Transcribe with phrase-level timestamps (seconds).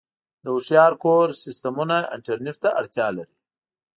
[0.43, 3.35] د هوښیار کور سیسټمونه انټرنیټ ته اړتیا لري.